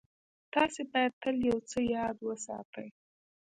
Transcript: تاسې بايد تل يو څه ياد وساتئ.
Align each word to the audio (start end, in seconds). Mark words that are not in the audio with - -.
تاسې 0.53 0.81
بايد 0.91 1.13
تل 1.21 1.35
يو 1.49 1.57
څه 1.69 1.79
ياد 1.95 2.17
وساتئ. 2.27 2.87